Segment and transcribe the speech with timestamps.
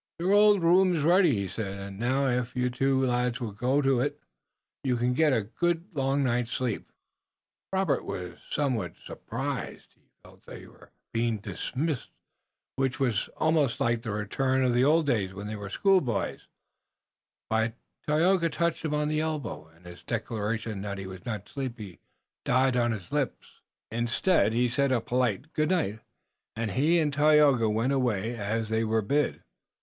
[0.17, 3.83] "Your old room iss ready," he said, "und now, if you two lads will go
[3.83, 4.19] to it,
[4.83, 6.91] you can get a good und long night's sleep."
[7.71, 9.93] Robert was somewhat surprised.
[9.93, 12.09] He felt that they were being dismissed,
[12.77, 16.47] which was almost like the return of the old days when they were schoolboys,
[17.47, 17.75] but
[18.07, 21.99] Tayoga touched him on the elbow, and his declaration that he was not sleepy
[22.43, 23.61] died on his lips.
[23.91, 25.99] Instead, he said a polite good night
[26.55, 29.43] and he and Tayoga went away as they were bid.